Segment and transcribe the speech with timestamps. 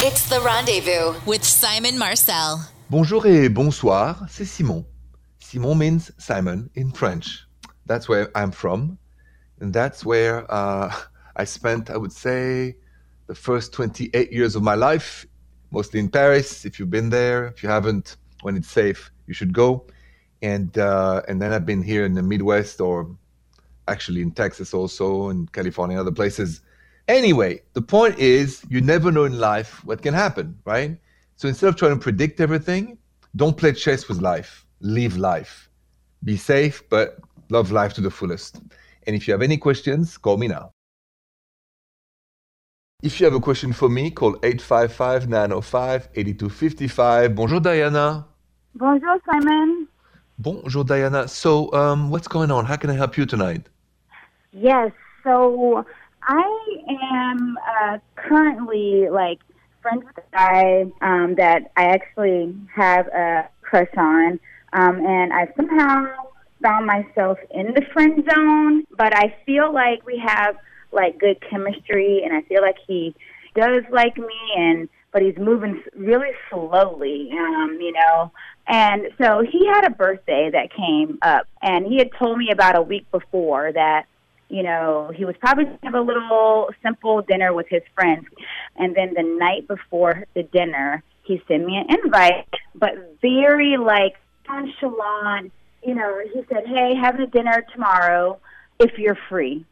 [0.00, 2.60] It's the rendezvous with Simon Marcel.
[2.88, 4.84] Bonjour et bonsoir, c'est Simon.
[5.40, 7.44] Simon means Simon in French.
[7.84, 8.96] That's where I'm from.
[9.60, 10.94] And that's where uh,
[11.36, 12.76] I spent, I would say,
[13.26, 15.26] the first 28 years of my life,
[15.72, 16.64] mostly in Paris.
[16.64, 19.84] If you've been there, if you haven't, when it's safe, you should go.
[20.42, 23.16] And uh, and then I've been here in the Midwest, or
[23.88, 26.60] actually in Texas also, in California, other places.
[27.08, 30.98] Anyway, the point is, you never know in life what can happen, right?
[31.36, 32.98] So instead of trying to predict everything,
[33.34, 34.66] don't play chess with life.
[34.80, 35.70] Live life.
[36.22, 38.60] Be safe, but love life to the fullest.
[39.06, 40.70] And if you have any questions, call me now.
[43.02, 47.34] If you have a question for me, call 855 905 8255.
[47.34, 48.26] Bonjour, Diana.
[48.74, 49.86] Bonjour, Simon.
[50.38, 51.26] Bonjour, Diana.
[51.28, 52.64] So, um, what's going on?
[52.64, 53.68] How can I help you tonight?
[54.52, 54.90] Yes,
[55.22, 55.84] so
[56.28, 56.46] I
[57.30, 59.40] am uh, currently like
[59.80, 64.38] friends with a guy um, that I actually have a crush on,
[64.74, 66.06] um, and I somehow
[66.62, 68.84] found myself in the friend zone.
[68.96, 70.56] But I feel like we have
[70.92, 73.14] like good chemistry, and I feel like he
[73.54, 78.30] does like me, and but he's moving really slowly, um, you know.
[78.66, 82.76] And so he had a birthday that came up, and he had told me about
[82.76, 84.04] a week before that,
[84.48, 88.26] you know, he was probably going to have a little simple dinner with his friends.
[88.76, 94.14] And then the night before the dinner, he sent me an invite, but very like
[94.48, 95.52] nonchalant.
[95.82, 98.40] You know, he said, "Hey, having a dinner tomorrow
[98.78, 99.64] if you're free."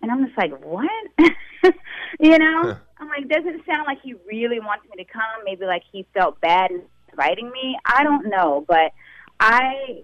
[0.00, 0.90] And I'm just like, "What?"
[2.18, 2.76] you know?
[2.98, 5.22] I'm like, doesn't sound like he really wants me to come.
[5.44, 6.70] Maybe like he felt bad
[7.10, 7.76] inviting me.
[7.84, 8.92] I don't know, but
[9.40, 10.02] I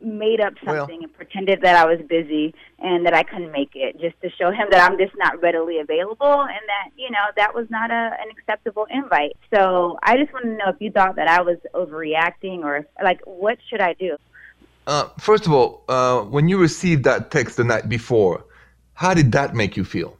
[0.00, 3.70] made up Well- something and pretended that I was busy and that I couldn't make
[3.74, 7.26] it just to show him that I'm just not readily available and that, you know,
[7.36, 9.36] that was not a, an acceptable invite.
[9.52, 13.20] So I just want to know if you thought that I was overreacting or like,
[13.24, 14.16] what should I do?
[14.86, 18.44] Uh, first of all, uh, when you received that text the night before,
[18.94, 20.16] how did that make you feel?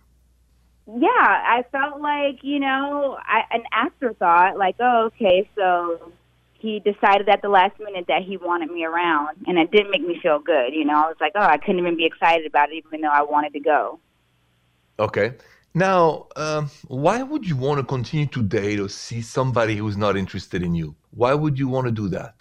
[0.87, 6.12] Yeah, I felt like, you know, I, an afterthought, like, oh, okay, so
[6.60, 10.03] he decided at the last minute that he wanted me around, and it didn't make
[10.03, 10.75] me feel good.
[10.75, 13.09] You know, I was like, oh, I couldn't even be excited about it, even though
[13.12, 14.00] I wanted to go.
[14.99, 15.34] Okay.
[15.75, 20.16] Now, um, why would you want to continue to date or see somebody who's not
[20.16, 20.97] interested in you?
[21.10, 22.34] Why would you want to do that?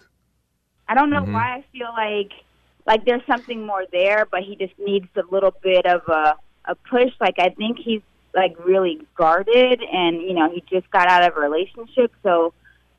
[0.88, 1.32] I don't know Mhm.
[1.32, 2.32] why I feel like
[2.86, 6.36] like there's something more there, but he just needs a little bit of a
[6.66, 7.12] a push.
[7.20, 8.02] Like I think he's
[8.34, 12.52] like really guarded, and you know, he just got out of a relationship, so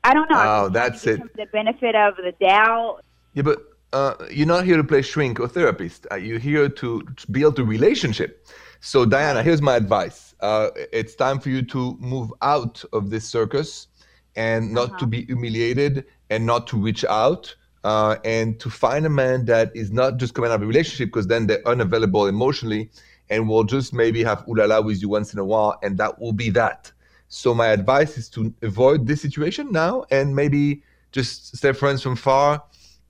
[0.04, 0.36] I don't know.
[0.36, 1.36] Oh, just trying to that's it.
[1.36, 3.00] The benefit of the doubt.
[3.34, 3.58] Yeah, but
[3.92, 6.06] uh, you're not here to play shrink or therapist.
[6.10, 8.46] Uh, you're here to, build a relationship.
[8.80, 10.34] So, Diana, here's my advice.
[10.40, 13.86] Uh, it's time for you to move out of this circus
[14.34, 17.54] and not to be humiliated and not to reach out
[17.84, 21.08] uh, and to find a man that is not just coming out of a relationship
[21.08, 22.90] because then they're unavailable emotionally
[23.30, 26.32] and will just maybe have ulala with you once in a while and that will
[26.32, 26.90] be that.
[27.34, 30.82] So, my advice is to avoid this situation now and maybe
[31.12, 32.62] just stay friends from far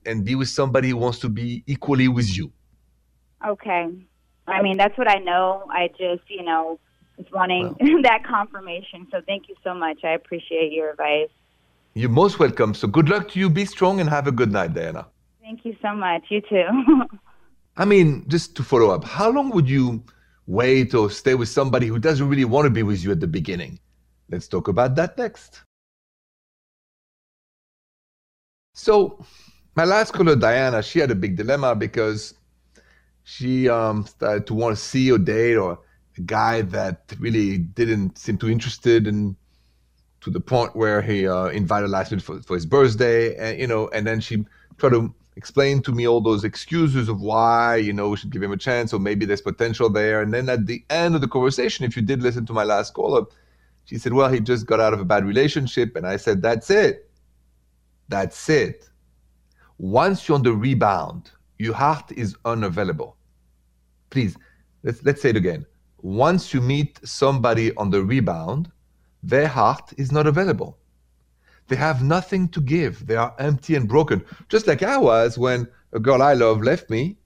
[0.07, 2.53] and be with somebody who wants to be equally with you.
[3.45, 3.89] Okay.
[4.47, 5.67] I mean, that's what I know.
[5.71, 6.79] I just, you know,
[7.17, 7.75] was wanting
[8.05, 9.09] that confirmation.
[9.11, 10.05] So thank you so much.
[10.05, 11.31] I appreciate your advice.
[11.95, 12.75] You're most welcome.
[12.75, 13.51] So good luck to you.
[13.51, 15.09] Be strong and have a good night, Diana.
[15.41, 16.23] Thank you so much.
[16.29, 16.69] You too.
[17.77, 20.05] I mean, just to follow up, how long would you
[20.47, 23.27] wait or stay with somebody who doesn't really want to be with you at the
[23.27, 23.81] beginning?
[24.33, 25.61] Let's talk about that next.
[28.75, 29.23] So,
[29.77, 32.33] my last caller, Diana, she had a big dilemma because
[33.25, 35.79] she um, started to want to see or date or
[36.17, 39.37] a guy that really didn't seem too interested and
[40.23, 43.67] to the point where he uh, invited last minute for, for his birthday and you
[43.67, 44.45] know and then she
[44.79, 48.43] tried to explain to me all those excuses of why you know we should give
[48.43, 51.29] him a chance or maybe there's potential there and then at the end of the
[51.29, 53.25] conversation if you did listen to my last caller
[53.85, 55.97] she said well he just got out of a bad relationship.
[55.97, 57.11] And i said that's it.
[58.09, 58.89] That's it.
[59.79, 63.17] Once you're on the rebound your heart is unavailable.
[64.11, 64.37] Please
[64.83, 65.67] let's let's say it again.
[66.03, 68.71] Once you meet somebody on the rebound
[69.23, 70.79] their heart is not available.
[71.69, 73.07] They have nothing to give.
[73.07, 74.25] They are empty and broken.
[74.49, 77.17] Just like i was when a girl i love left me.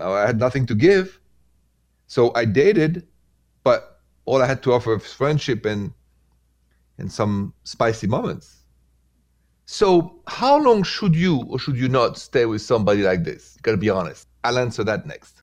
[0.00, 1.20] I had nothing to give.
[2.06, 3.06] So i dated
[3.64, 3.93] but
[4.26, 5.92] all i had to offer was friendship and
[6.98, 8.64] and some spicy moments
[9.66, 13.62] so how long should you or should you not stay with somebody like this you
[13.62, 15.40] gotta be honest i'll answer that next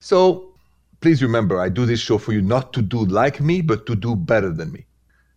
[0.00, 0.50] so
[1.00, 3.96] please remember, I do this show for you not to do like me, but to
[3.96, 4.86] do better than me.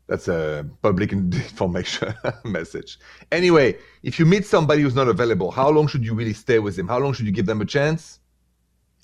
[0.07, 2.99] That's a public information message.
[3.31, 6.77] Anyway, if you meet somebody who's not available, how long should you really stay with
[6.77, 6.87] him?
[6.87, 8.19] How long should you give them a chance?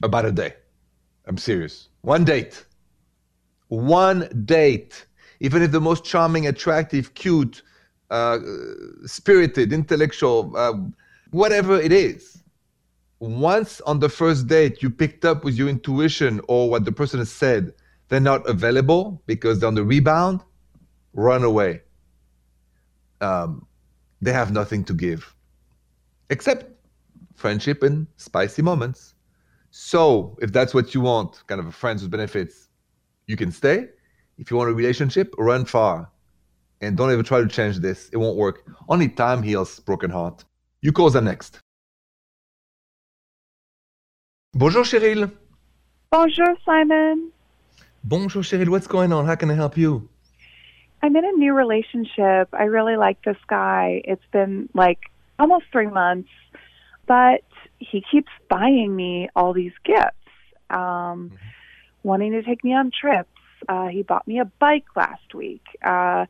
[0.04, 0.54] About a day.
[1.26, 1.90] I'm serious.
[2.02, 2.66] One date.
[3.68, 5.06] One date.
[5.40, 7.62] Even if the most charming, attractive, cute,
[8.10, 8.40] uh,
[9.06, 10.74] spirited, intellectual, uh,
[11.32, 12.44] whatever it is,
[13.20, 17.20] once on the first date you picked up with your intuition or what the person
[17.20, 17.74] has said,
[18.08, 20.42] they're not available because they're on the rebound,
[21.14, 21.82] run away.
[23.22, 23.68] Um,
[24.22, 25.36] they have nothing to give
[26.30, 26.66] except
[27.36, 29.16] friendship and spicy moments.
[29.72, 32.70] So, if that's what you want, kind of a friends with benefits,
[33.28, 33.90] you can stay.
[34.38, 36.10] If you want a relationship, run far.
[36.82, 38.10] And don't ever try to change this.
[38.10, 38.64] It won't work.
[38.88, 40.44] Only time heals broken heart.
[40.82, 41.60] You calls are next.
[44.54, 45.32] Bonjour, Cheryl.
[46.10, 47.32] Bonjour, Simon.
[48.04, 48.70] Bonjour, Cheryl.
[48.70, 49.26] What's going on?
[49.26, 50.10] How can I help you?
[51.04, 52.50] I'm in a new relationship.
[52.54, 54.02] I really like this guy.
[54.06, 55.00] It's been like
[55.38, 56.30] almost three months,
[57.08, 57.42] but
[57.80, 60.16] he keeps buying me all these gifts,
[60.70, 61.36] um, mm-hmm.
[62.04, 63.30] wanting to take me on trips.
[63.68, 65.64] Uh, he bought me a bike last week.
[65.84, 66.26] Uh,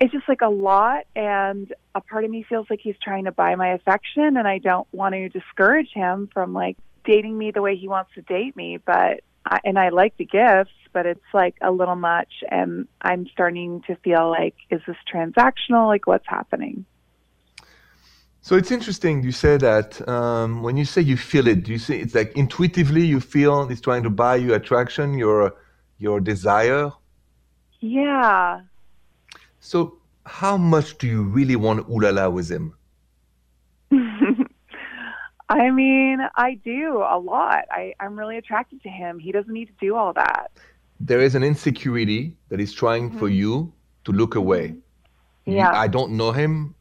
[0.00, 3.32] it's just like a lot, and a part of me feels like he's trying to
[3.32, 7.62] buy my affection, and I don't want to discourage him from like dating me the
[7.62, 8.78] way he wants to date me.
[8.84, 13.26] But I, and I like the gifts, but it's like a little much, and I'm
[13.32, 15.86] starting to feel like, is this transactional?
[15.86, 16.84] Like, what's happening?
[18.48, 19.22] So it's interesting.
[19.22, 22.32] You say that um, when you say you feel it, do you say it's like
[22.34, 25.54] intuitively you feel he's trying to buy you attraction, your
[25.98, 26.90] your desire?
[27.80, 28.62] Yeah.
[29.60, 32.72] So how much do you really want ulala with him?
[35.50, 37.66] I mean, I do a lot.
[37.70, 39.18] I, I'm really attracted to him.
[39.18, 40.52] He doesn't need to do all that.
[41.00, 43.18] There is an insecurity that is trying mm-hmm.
[43.18, 43.74] for you
[44.04, 44.68] to look away.
[44.68, 45.52] Mm-hmm.
[45.52, 45.78] Yeah.
[45.78, 46.74] I don't know him.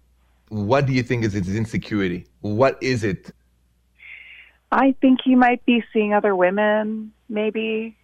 [0.50, 2.26] What do you think is his insecurity?
[2.42, 3.32] What is it?
[4.72, 7.98] I think he might be seeing other women, maybe.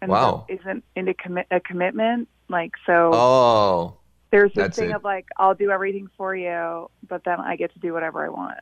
[0.00, 0.46] And wow.
[0.48, 2.28] Isn't into commit a commitment.
[2.48, 3.10] Like so.
[3.12, 3.98] Oh.
[4.30, 4.96] There's this thing it.
[4.96, 8.28] of like, I'll do everything for you, but then I get to do whatever I
[8.28, 8.58] want.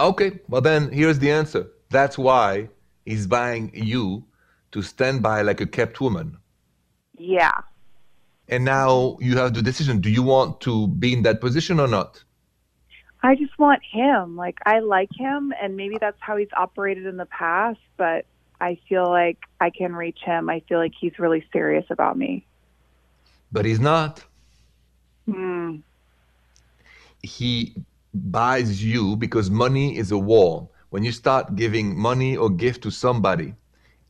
[0.00, 1.68] Okay, well then here's the answer.
[1.90, 2.68] That's why
[3.04, 4.24] he's buying you
[4.72, 6.38] to stand by like a kept woman.
[7.16, 7.52] Yeah.
[8.48, 10.00] And now you have the decision.
[10.00, 12.22] Do you want to be in that position or not?
[13.22, 14.36] I just want him.
[14.36, 18.24] Like I like him and maybe that's how he's operated in the past, but
[18.60, 20.48] I feel like I can reach him.
[20.48, 22.46] I feel like he's really serious about me.
[23.52, 24.24] But he's not.
[25.28, 25.76] Hmm.
[27.22, 27.74] He
[28.14, 30.72] buys you because money is a wall.
[30.90, 33.54] When you start giving money or gift to somebody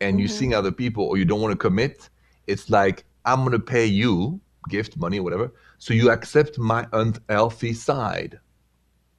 [0.01, 0.21] and mm-hmm.
[0.21, 2.09] you seeing other people or you don't want to commit,
[2.47, 7.75] it's like, I'm going to pay you, gift, money, whatever, so you accept my unhealthy
[7.75, 8.39] side.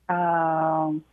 [0.09, 1.03] Um,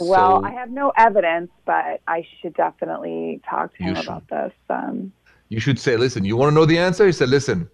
[0.00, 4.52] well, so, I have no evidence, but I should definitely talk to him about this.
[4.70, 5.12] Um,
[5.48, 7.06] you should say, listen, you want to know the answer?
[7.06, 7.68] He said, listen,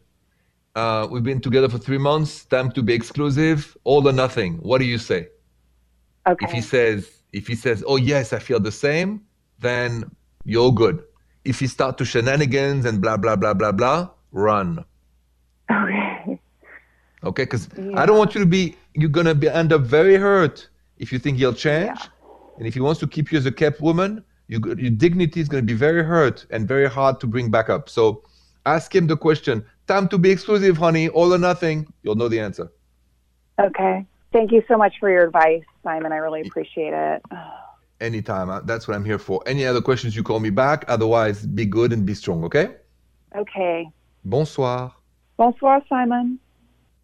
[0.75, 2.45] uh, we've been together for three months.
[2.45, 3.77] Time to be exclusive.
[3.85, 4.55] All or nothing.
[4.57, 5.29] What do you say?
[6.27, 6.45] Okay.
[6.45, 9.23] If he says, if he says, oh yes, I feel the same,
[9.59, 10.11] then
[10.45, 11.03] you're good.
[11.45, 14.85] If he start to shenanigans and blah blah blah blah blah, run.
[15.71, 16.41] Okay.
[17.23, 18.01] Okay, because yeah.
[18.01, 18.77] I don't want you to be.
[18.95, 22.07] You're gonna be end up very hurt if you think he'll change, yeah.
[22.59, 25.49] and if he wants to keep you as a kept woman, you, your dignity is
[25.49, 27.89] gonna be very hurt and very hard to bring back up.
[27.89, 28.23] So
[28.67, 31.09] ask him the question Time to be exclusive, honey.
[31.09, 31.93] All or nothing.
[32.05, 32.71] You'll know the answer.
[33.61, 34.07] Okay.
[34.33, 36.13] Thank you so much for your advice, Simon.
[36.13, 37.21] I really appreciate it.
[38.01, 38.51] Anytime.
[38.51, 39.43] Uh, that's what I'm here for.
[39.47, 40.85] Any other questions, you call me back.
[40.87, 42.77] Otherwise, be good and be strong, okay?
[43.35, 43.91] Okay.
[44.25, 44.95] Bonsoir.
[45.37, 46.39] Bonsoir, Simon.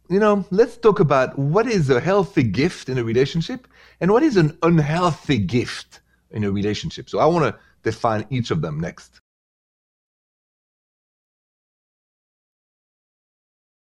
[0.09, 3.67] You know, let's talk about what is a healthy gift in a relationship
[4.01, 7.09] and what is an unhealthy gift in a relationship.
[7.09, 9.21] So I want to define each of them next.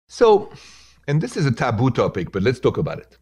[0.07, 0.51] So,
[1.07, 3.17] and this is a taboo topic, but let's talk about it.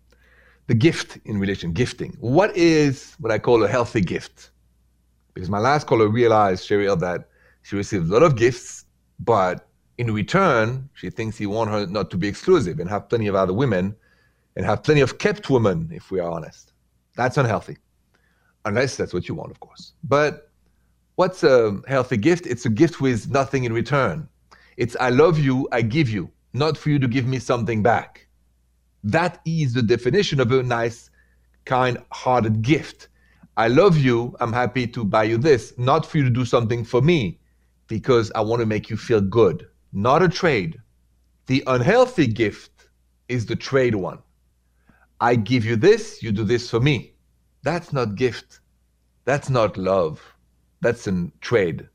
[0.67, 2.15] The gift in relation, gifting.
[2.19, 4.51] What is what I call a healthy gift?
[5.33, 7.29] Because my last caller realized, Cheryl, that
[7.63, 8.85] she received a lot of gifts,
[9.19, 13.27] but in return, she thinks he wants her not to be exclusive and have plenty
[13.27, 13.95] of other women
[14.55, 16.73] and have plenty of kept women, if we are honest.
[17.15, 17.77] That's unhealthy.
[18.65, 19.93] Unless that's what you want, of course.
[20.03, 20.49] But
[21.15, 22.45] what's a healthy gift?
[22.47, 24.27] It's a gift with nothing in return.
[24.77, 28.27] It's I love you, I give you not for you to give me something back.
[29.03, 31.09] That is the definition of a nice,
[31.65, 33.09] kind hearted gift.
[33.57, 34.35] I love you.
[34.39, 37.39] I'm happy to buy you this, not for you to do something for me
[37.87, 40.81] because I want to make you feel good, not a trade.
[41.45, 42.89] The unhealthy gift
[43.29, 44.19] is the trade one.
[45.21, 47.13] I give you this, you do this for me.
[47.61, 48.59] That's not gift.
[49.25, 50.21] That's not love.
[50.81, 51.87] That's a trade.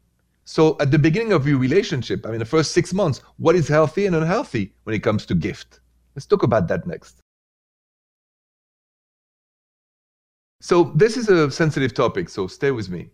[0.45, 3.69] So at the beginning of your relationship, I mean, the first six months, what is
[3.69, 5.81] healthy and unhealthy when it comes to gift?
[6.17, 7.21] Let's talk about that next.
[10.61, 13.11] So this is a sensitive topic, so stay with me.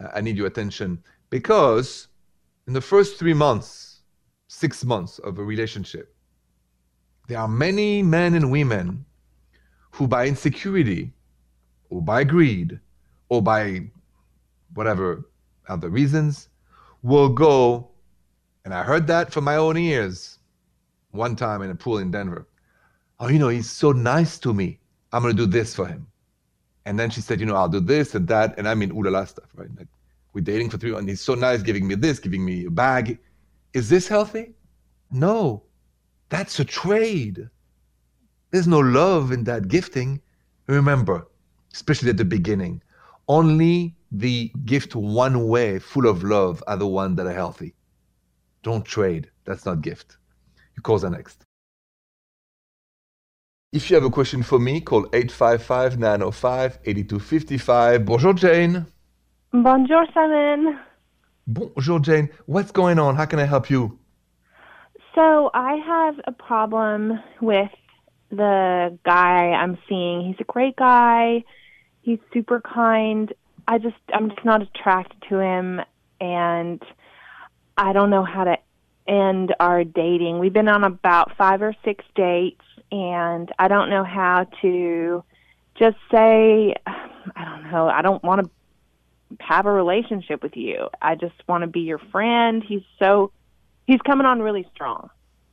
[0.00, 2.08] Uh, I need your attention because
[2.66, 3.87] in the first three months,
[4.48, 6.14] six months of a relationship,
[7.28, 9.04] there are many men and women
[9.90, 11.12] who, by insecurity
[11.90, 12.80] or by greed
[13.28, 13.82] or by
[14.74, 15.28] whatever
[15.68, 16.48] other reasons,
[17.02, 17.88] will go,
[18.64, 20.38] and I heard that from my own ears
[21.10, 22.46] one time in a pool in Denver.
[23.20, 24.78] Oh, you know, he's so nice to me.
[25.12, 26.06] I'm going to do this for him.
[26.84, 28.58] And then she said, you know, I'll do this and that.
[28.58, 29.68] And I mean, ooh la la stuff, right?
[29.76, 29.88] Like,
[30.32, 31.00] we're dating for three months.
[31.00, 33.18] And he's so nice, giving me this, giving me a bag.
[33.74, 34.54] Is this healthy?
[35.10, 35.64] No.
[36.28, 37.48] That's a trade.
[38.50, 40.20] There's no love in that gifting.
[40.66, 41.26] Remember,
[41.72, 42.82] especially at the beginning,
[43.28, 47.74] only the gift one way, full of love, are the ones that are healthy.
[48.62, 49.30] Don't trade.
[49.44, 50.16] That's not gift.
[50.76, 51.44] You call the next.
[53.72, 58.04] If you have a question for me, call 855 905 8255.
[58.06, 58.86] Bonjour, Jane.
[59.52, 60.78] Bonjour, Simon.
[61.50, 62.28] Bonjour, Jane.
[62.44, 63.16] What's going on?
[63.16, 63.98] How can I help you?
[65.14, 67.70] So, I have a problem with
[68.28, 70.26] the guy I'm seeing.
[70.26, 71.44] He's a great guy.
[72.02, 73.32] He's super kind.
[73.66, 75.80] I just I'm just not attracted to him
[76.20, 76.82] and
[77.78, 78.58] I don't know how to
[79.06, 80.40] end our dating.
[80.40, 85.24] We've been on about 5 or 6 dates and I don't know how to
[85.78, 88.50] just say I don't know, I don't want to
[89.40, 90.88] have a relationship with you.
[91.00, 92.62] I just want to be your friend.
[92.66, 93.32] He's so
[93.86, 95.10] he's coming on really strong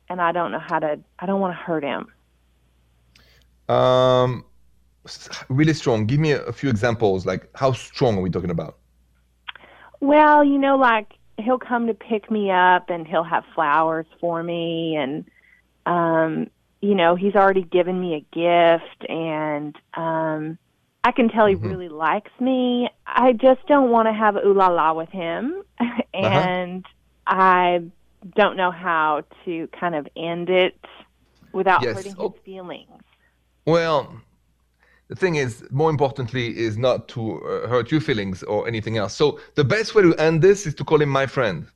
[0.08, 2.06] and I don't know how to I don't want to hurt him.
[3.74, 4.44] Um
[5.48, 6.06] really strong.
[6.06, 8.78] Give me a, a few examples like how strong are we talking about?
[10.00, 14.42] Well, you know like he'll come to pick me up and he'll have flowers for
[14.42, 15.24] me and
[15.86, 16.50] um
[16.82, 20.58] you know, he's already given me a gift and um
[21.06, 21.68] I can tell he mm-hmm.
[21.68, 22.88] really likes me.
[23.06, 26.02] I just don't want to have ooh la la with him uh-huh.
[26.14, 26.84] and
[27.28, 27.40] uh-huh.
[27.40, 27.82] I
[28.34, 30.76] don't know how to kind of end it
[31.52, 31.94] without yes.
[31.94, 32.30] hurting oh.
[32.30, 33.02] his feelings.
[33.66, 34.20] Well,
[35.06, 39.14] the thing is, more importantly, is not to uh, hurt your feelings or anything else.
[39.14, 41.68] So the best way to end this is to call him my friend.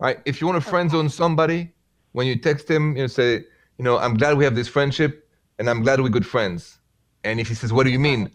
[0.00, 0.18] Right?
[0.24, 1.72] If you want to friend zone somebody,
[2.12, 3.44] when you text him, you know, say,
[3.78, 5.28] you know, I'm glad we have this friendship
[5.60, 6.77] and I'm glad we're good friends.
[7.24, 8.30] And if he says, what do you mean?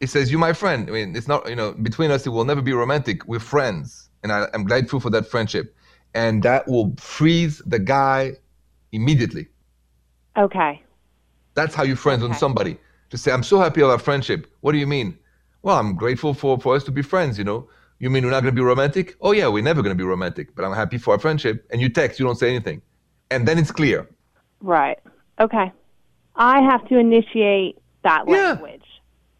[0.00, 0.88] He says, you're my friend.
[0.88, 3.26] I mean, it's not, you know, between us, it will never be romantic.
[3.26, 4.10] We're friends.
[4.22, 5.74] And I, I'm grateful for that friendship.
[6.14, 8.32] And that will freeze the guy
[8.92, 9.48] immediately.
[10.36, 10.82] Okay.
[11.54, 12.32] That's how you friends okay.
[12.32, 12.78] on somebody.
[13.10, 14.46] To say, I'm so happy of our friendship.
[14.60, 15.16] What do you mean?
[15.62, 17.68] Well, I'm grateful for, for us to be friends, you know.
[17.98, 19.16] You mean we're not going to be romantic?
[19.20, 21.66] Oh, yeah, we're never going to be romantic, but I'm happy for our friendship.
[21.70, 22.82] And you text, you don't say anything.
[23.30, 24.08] And then it's clear.
[24.60, 24.98] Right.
[25.40, 25.72] Okay.
[26.34, 28.84] I have to initiate that language.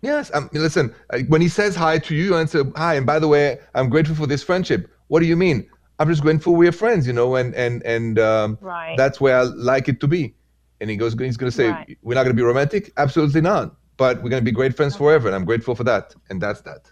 [0.03, 0.31] Yes.
[0.35, 0.95] Um, listen,
[1.29, 4.15] when he says hi to you, you answer, hi, and by the way, I'm grateful
[4.15, 4.91] for this friendship.
[5.09, 5.69] What do you mean?
[5.99, 8.97] I'm just grateful we're friends, you know, and, and, and um, right.
[8.97, 10.35] that's where I like it to be.
[10.81, 11.99] And he goes, he's going to say, right.
[12.03, 12.93] we're not going to be romantic?
[12.99, 13.75] Absolutely not.
[13.97, 14.99] But we're going to be great friends okay.
[14.99, 15.29] forever.
[15.29, 16.15] And I'm grateful for that.
[16.29, 16.91] And that's that.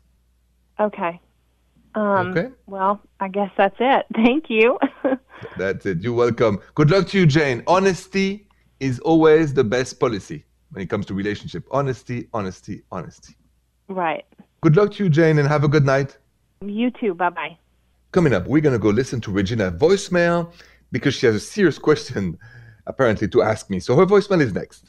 [0.81, 1.21] Okay.
[1.95, 2.49] Um, okay.
[2.67, 4.07] Well, I guess that's it.
[4.15, 4.79] Thank you.
[5.59, 6.01] that's it.
[6.01, 6.61] You're welcome.
[6.75, 7.63] Good luck to you, Jane.
[7.67, 8.49] Honesty
[8.81, 11.65] is always the best policy when it comes to relationship.
[11.71, 13.37] Honesty, honesty, honesty.
[13.89, 14.25] Right.
[14.61, 16.17] Good luck to you, Jane, and have a good night.
[16.63, 17.15] You too.
[17.15, 17.59] Bye bye.
[18.13, 20.53] Coming up, we're going to go listen to Regina voicemail
[20.93, 22.39] because she has a serious question
[22.87, 23.81] apparently to ask me.
[23.81, 24.87] So her voicemail is next.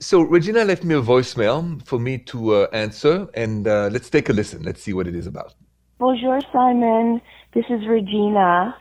[0.00, 4.28] So Regina left me a voicemail for me to uh, answer, and uh, let's take
[4.28, 4.62] a listen.
[4.62, 5.54] Let's see what it is about.
[5.98, 7.20] Bonjour, Simon.
[7.52, 8.76] This is Regina,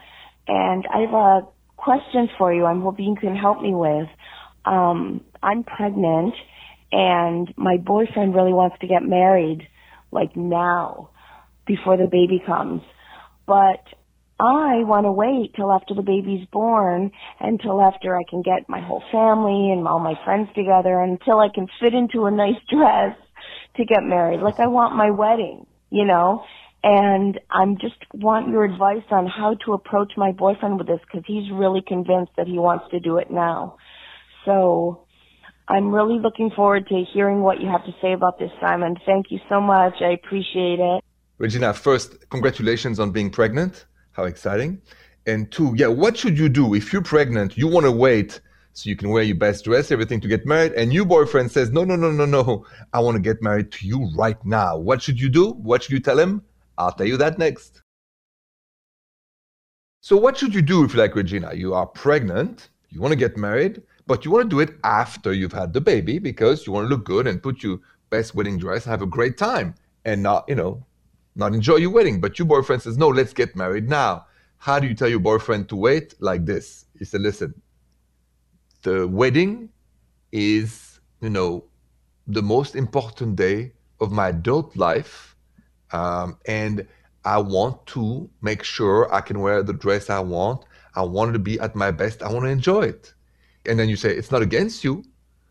[0.47, 1.47] and I have a
[1.77, 2.65] question for you.
[2.65, 4.07] I'm hoping you can help me with.
[4.67, 6.33] Um, I'm pregnant,
[6.91, 9.67] and my boyfriend really wants to get married,
[10.11, 11.09] like now,
[11.65, 12.81] before the baby comes.
[13.45, 13.81] But
[14.39, 18.81] I want to wait till after the baby's born until after I can get my
[18.81, 23.17] whole family and all my friends together until I can fit into a nice dress
[23.77, 24.41] to get married.
[24.41, 26.43] Like I want my wedding, you know?
[26.83, 31.23] And I'm just want your advice on how to approach my boyfriend with this because
[31.25, 33.77] he's really convinced that he wants to do it now.
[34.47, 35.05] So
[35.67, 38.95] I'm really looking forward to hearing what you have to say about this, Simon.
[39.05, 39.95] Thank you so much.
[40.01, 41.03] I appreciate it.
[41.37, 43.85] Regina, first, congratulations on being pregnant.
[44.13, 44.81] How exciting.
[45.27, 47.57] And two, yeah, what should you do if you're pregnant?
[47.57, 48.39] You want to wait
[48.71, 51.71] so you can wear your best dress, everything to get married, and your boyfriend says,
[51.71, 54.77] No, no, no, no, no, I want to get married to you right now.
[54.77, 55.51] What should you do?
[55.51, 56.43] What should you tell him?
[56.77, 57.81] I'll tell you that next.
[60.01, 61.53] So, what should you do if like Regina?
[61.53, 65.33] You are pregnant, you want to get married, but you want to do it after
[65.33, 68.57] you've had the baby because you want to look good and put your best wedding
[68.57, 70.83] dress and have a great time and not, you know,
[71.35, 72.21] not enjoy your wedding.
[72.21, 74.25] But your boyfriend says, No, let's get married now.
[74.57, 76.15] How do you tell your boyfriend to wait?
[76.19, 76.85] Like this.
[76.97, 77.53] He said, Listen,
[78.81, 79.69] the wedding
[80.31, 81.65] is, you know,
[82.27, 85.35] the most important day of my adult life.
[85.91, 86.87] Um, and
[87.25, 90.65] I want to make sure I can wear the dress I want.
[90.95, 92.23] I want to be at my best.
[92.23, 93.13] I want to enjoy it.
[93.67, 95.03] And then you say, it's not against you.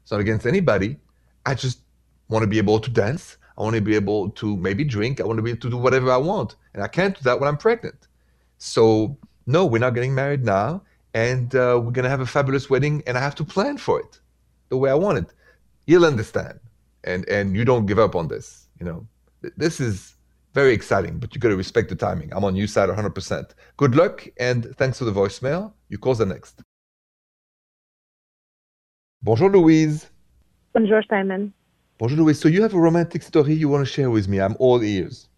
[0.02, 0.96] It's not against anybody.
[1.44, 1.80] I just
[2.28, 3.36] want to be able to dance.
[3.58, 5.20] I want to be able to maybe drink.
[5.20, 6.56] I want to be able to do whatever I want.
[6.74, 8.08] And I can't do that when I'm pregnant.
[8.58, 10.82] So, no, we're not getting married now.
[11.14, 13.02] And uh, we're going to have a fabulous wedding.
[13.06, 14.20] And I have to plan for it
[14.68, 15.32] the way I want it.
[15.86, 16.58] You'll understand.
[17.04, 18.66] And, and you don't give up on this.
[18.80, 19.06] You know,
[19.56, 20.16] this is
[20.56, 22.32] very exciting, but you got to respect the timing.
[22.32, 23.50] I'm on your side 100%.
[23.76, 25.72] Good luck, and thanks for the voicemail.
[25.90, 26.62] You call the next.
[29.22, 30.10] Bonjour, Louise.
[30.72, 31.52] Bonjour, Simon.
[31.98, 32.38] Bonjour, Louise.
[32.38, 34.40] So you have a romantic story you want to share with me.
[34.40, 35.28] I'm all ears.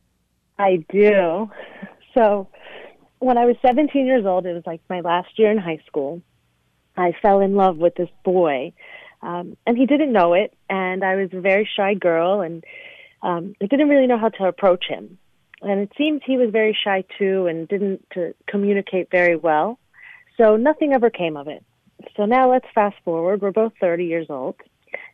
[0.58, 1.48] I do.
[2.14, 2.48] So
[3.20, 6.22] when I was 17 years old, it was like my last year in high school.
[6.96, 8.72] I fell in love with this boy,
[9.22, 10.52] um, and he didn't know it.
[10.68, 12.64] And I was a very shy girl, and
[13.22, 15.18] um, I didn't really know how to approach him.
[15.62, 19.78] And it seems he was very shy too and didn't to communicate very well.
[20.36, 21.64] So nothing ever came of it.
[22.16, 23.40] So now let's fast forward.
[23.42, 24.56] We're both 30 years old.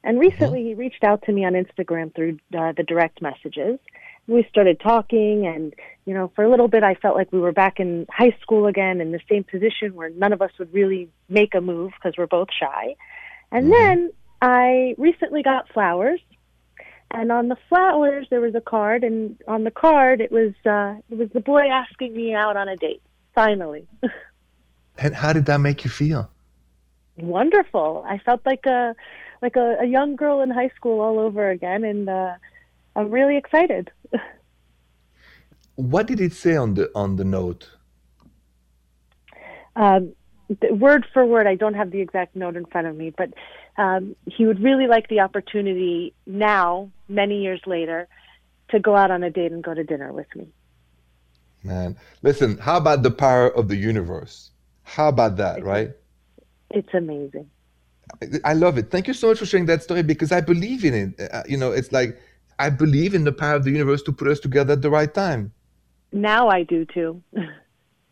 [0.03, 3.79] And recently he reached out to me on Instagram through uh, the direct messages.
[4.27, 5.75] We started talking, and,
[6.07, 8.67] you know, for a little bit I felt like we were back in high school
[8.67, 12.16] again in the same position where none of us would really make a move because
[12.16, 12.97] we're both shy.
[13.53, 16.21] And then I recently got flowers
[17.11, 20.99] and on the flowers there was a card and on the card it was uh
[21.09, 23.03] it was the boy asking me out on a date
[23.35, 23.87] finally
[24.99, 26.31] And how did that make you feel?
[27.16, 28.94] Wonderful i felt like a
[29.42, 32.35] like a, a young girl in high school all over again and uh
[32.96, 33.90] i'm really excited
[35.77, 37.68] What did it say on the on the note?
[39.77, 40.12] um
[40.61, 43.31] th- word for word i don't have the exact note in front of me but
[43.77, 48.07] um he would really like the opportunity now many years later
[48.68, 50.46] to go out on a date and go to dinner with me
[51.64, 54.50] Man, listen, how about the power of the universe?
[54.83, 55.92] How about that, right?
[56.75, 57.49] It's amazing
[58.45, 58.91] I love it.
[58.91, 61.33] Thank you so much for sharing that story because I believe in it.
[61.33, 62.21] Uh, you know, it's like
[62.59, 65.13] I believe in the power of the universe to put us together at the right
[65.13, 65.53] time.
[66.13, 67.23] now i do too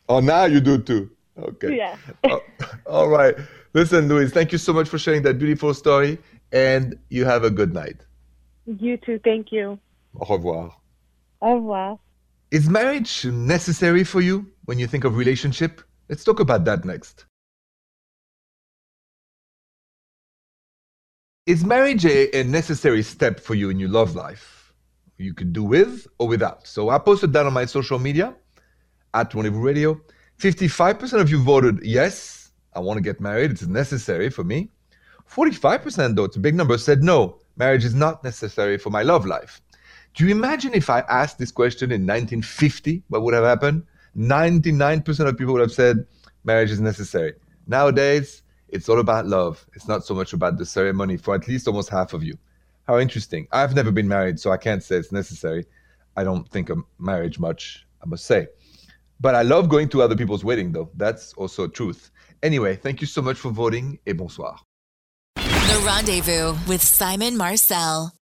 [0.09, 1.11] Oh, now you do too.
[1.38, 1.77] Okay.
[1.77, 2.40] yeah Oh,
[2.87, 3.35] all right.
[3.72, 6.18] Listen, Louise, thank you so much for sharing that beautiful story,
[6.53, 8.05] and you have a good night.
[8.66, 9.18] You too.
[9.25, 9.79] Thank you.
[10.20, 10.77] Au revoir.
[11.40, 11.98] Au revoir.
[12.51, 15.81] Is marriage necessary for you when you think of relationship?
[16.09, 17.25] Let's talk about that next.
[21.44, 24.72] Is marriage a, a necessary step for you in your love life?
[25.18, 26.68] You could do with or without.
[26.68, 28.37] So I posted that on my social media
[29.12, 30.00] at Rendezvous Radio.
[30.38, 33.50] 55% of you voted yes, I want to get married.
[33.50, 34.70] It's necessary for me.
[35.28, 39.26] 45%, though, it's a big number, said no, marriage is not necessary for my love
[39.26, 39.61] life.
[40.14, 43.83] Do you imagine if I asked this question in 1950, what would have happened?
[44.16, 46.07] 99% of people would have said
[46.44, 47.33] marriage is necessary.
[47.66, 48.41] Nowadays,
[48.72, 49.64] it's all about love.
[49.74, 52.37] It's not so much about the ceremony for at least almost half of you.
[52.88, 53.46] How interesting.
[53.52, 55.66] I've never been married, so I can't say it's necessary.
[56.16, 58.48] I don't think of marriage much, I must say.
[59.20, 60.90] But I love going to other people's wedding, though.
[60.96, 62.11] That's also a truth.
[62.42, 64.58] Anyway, thank you so much for voting et bonsoir.
[65.37, 68.12] The Rendezvous with Simon Marcel.